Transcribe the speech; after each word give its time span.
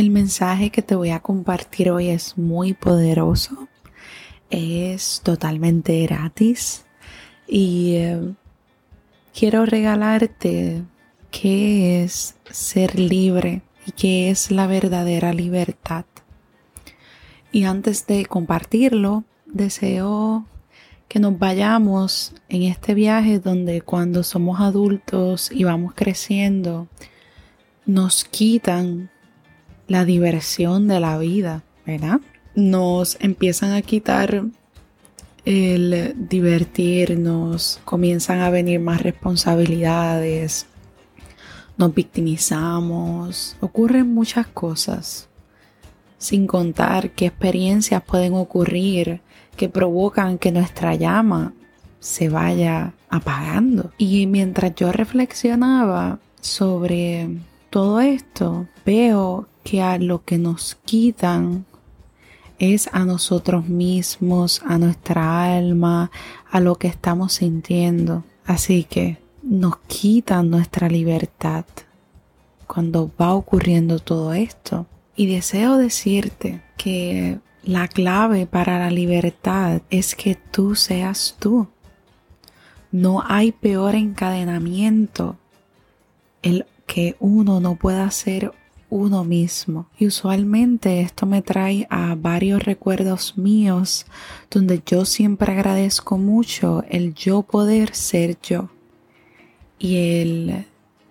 El 0.00 0.08
mensaje 0.08 0.70
que 0.70 0.80
te 0.80 0.94
voy 0.94 1.10
a 1.10 1.20
compartir 1.20 1.90
hoy 1.90 2.08
es 2.08 2.38
muy 2.38 2.72
poderoso, 2.72 3.68
es 4.48 5.20
totalmente 5.22 6.00
gratis 6.06 6.86
y 7.46 7.96
eh, 7.96 8.34
quiero 9.38 9.66
regalarte 9.66 10.84
qué 11.30 12.02
es 12.02 12.34
ser 12.50 12.98
libre 12.98 13.60
y 13.84 13.92
qué 13.92 14.30
es 14.30 14.50
la 14.50 14.66
verdadera 14.66 15.34
libertad. 15.34 16.06
Y 17.52 17.64
antes 17.64 18.06
de 18.06 18.24
compartirlo, 18.24 19.24
deseo 19.44 20.46
que 21.08 21.18
nos 21.18 21.38
vayamos 21.38 22.32
en 22.48 22.62
este 22.62 22.94
viaje 22.94 23.38
donde 23.38 23.82
cuando 23.82 24.22
somos 24.22 24.60
adultos 24.60 25.52
y 25.52 25.64
vamos 25.64 25.92
creciendo, 25.94 26.88
nos 27.84 28.24
quitan 28.24 29.10
la 29.90 30.04
diversión 30.04 30.86
de 30.86 31.00
la 31.00 31.18
vida, 31.18 31.64
¿verdad? 31.84 32.20
Nos 32.54 33.16
empiezan 33.18 33.72
a 33.72 33.82
quitar 33.82 34.44
el 35.44 36.14
divertirnos, 36.16 37.80
comienzan 37.84 38.38
a 38.38 38.50
venir 38.50 38.78
más 38.78 39.02
responsabilidades, 39.02 40.66
nos 41.76 41.92
victimizamos, 41.92 43.56
ocurren 43.58 44.14
muchas 44.14 44.46
cosas, 44.46 45.28
sin 46.18 46.46
contar 46.46 47.10
qué 47.10 47.26
experiencias 47.26 48.00
pueden 48.00 48.34
ocurrir 48.34 49.22
que 49.56 49.68
provocan 49.68 50.38
que 50.38 50.52
nuestra 50.52 50.94
llama 50.94 51.52
se 51.98 52.28
vaya 52.28 52.92
apagando. 53.08 53.90
Y 53.98 54.28
mientras 54.28 54.72
yo 54.76 54.92
reflexionaba 54.92 56.20
sobre 56.40 57.38
todo 57.70 58.00
esto, 58.00 58.68
veo 58.86 59.48
que 59.62 59.82
a 59.82 59.98
lo 59.98 60.24
que 60.24 60.38
nos 60.38 60.76
quitan 60.84 61.66
es 62.58 62.88
a 62.92 63.04
nosotros 63.04 63.68
mismos, 63.68 64.62
a 64.66 64.78
nuestra 64.78 65.56
alma, 65.56 66.10
a 66.50 66.60
lo 66.60 66.76
que 66.76 66.88
estamos 66.88 67.34
sintiendo. 67.34 68.22
Así 68.44 68.84
que 68.84 69.18
nos 69.42 69.78
quitan 69.86 70.50
nuestra 70.50 70.88
libertad 70.88 71.64
cuando 72.66 73.10
va 73.20 73.34
ocurriendo 73.34 73.98
todo 73.98 74.34
esto. 74.34 74.86
Y 75.16 75.26
deseo 75.26 75.76
decirte 75.76 76.62
que 76.76 77.38
la 77.62 77.88
clave 77.88 78.46
para 78.46 78.78
la 78.78 78.90
libertad 78.90 79.82
es 79.90 80.14
que 80.14 80.34
tú 80.34 80.74
seas 80.74 81.36
tú. 81.38 81.68
No 82.92 83.22
hay 83.26 83.52
peor 83.52 83.94
encadenamiento 83.94 85.36
el 86.42 86.66
que 86.86 87.16
uno 87.20 87.60
no 87.60 87.76
pueda 87.76 88.10
ser 88.10 88.52
uno 88.90 89.24
mismo. 89.24 89.86
Y 89.98 90.06
usualmente 90.06 91.00
esto 91.00 91.24
me 91.24 91.40
trae 91.40 91.86
a 91.88 92.14
varios 92.16 92.62
recuerdos 92.62 93.38
míos 93.38 94.06
donde 94.50 94.82
yo 94.84 95.04
siempre 95.04 95.52
agradezco 95.52 96.18
mucho 96.18 96.84
el 96.88 97.14
yo 97.14 97.42
poder 97.42 97.94
ser 97.94 98.38
yo 98.42 98.68
y 99.78 99.96
el 100.20 100.66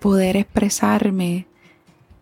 poder 0.00 0.36
expresarme 0.36 1.46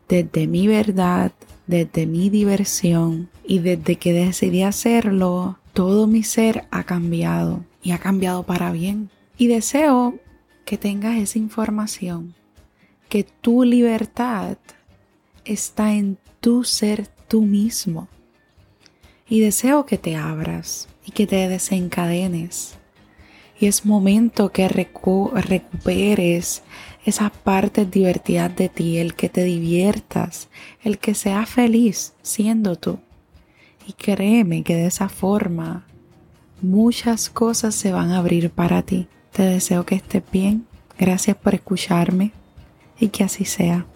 desde 0.09 0.47
mi 0.47 0.67
verdad, 0.67 1.33
desde 1.67 2.07
mi 2.07 2.31
diversión 2.31 3.29
y 3.47 3.59
desde 3.59 3.97
que 3.97 4.13
decidí 4.13 4.63
hacerlo, 4.63 5.59
todo 5.73 6.07
mi 6.07 6.23
ser 6.23 6.67
ha 6.71 6.85
cambiado 6.85 7.65
y 7.83 7.91
ha 7.93 7.99
cambiado 7.99 8.43
para 8.43 8.73
bien. 8.73 9.11
Y 9.37 9.49
deseo 9.49 10.19
que 10.65 10.77
tengas 10.77 11.19
esa 11.19 11.39
información, 11.39 12.35
que 13.09 13.25
tu 13.25 13.65
libertad 13.65 14.59
está 15.49 15.95
en 15.95 16.19
tu 16.41 16.65
ser 16.65 17.09
tú 17.29 17.43
mismo. 17.43 18.09
Y 19.29 19.41
deseo 19.41 19.87
que 19.87 19.99
te 19.99 20.17
abras 20.17 20.89
y 21.05 21.13
que 21.13 21.27
te 21.27 21.49
desencadenes. 21.49 22.77
Y 23.61 23.67
es 23.67 23.85
momento 23.85 24.51
que 24.51 24.69
recuperes 24.69 26.63
esas 27.05 27.31
partes 27.31 27.91
divertidas 27.91 28.55
de 28.55 28.69
ti, 28.69 28.99
el 28.99 29.15
que 29.15 29.29
te 29.29 29.43
diviertas, 29.45 30.49
el 30.83 30.99
que 30.99 31.15
seas 31.15 31.49
feliz 31.49 32.15
siendo 32.23 32.77
tú. 32.77 33.01
Y 33.87 33.95
créeme 33.95 34.63
que 34.63 34.77
de 34.77 34.87
esa 34.87 35.09
forma 35.09 35.87
muchas 36.61 37.31
cosas 37.31 37.75
se 37.75 37.93
van 37.93 38.13
a 38.13 38.19
abrir 38.19 38.51
para 38.51 38.83
ti. 38.83 39.09
Te 39.33 39.43
deseo 39.43 39.85
que 39.85 39.97
estés 39.97 40.23
bien. 40.31 40.67
Gracias 40.99 41.37
por 41.37 41.55
escucharme 41.55 42.33
y 42.99 43.09
que 43.09 43.25
así 43.25 43.45
sea. 43.45 43.87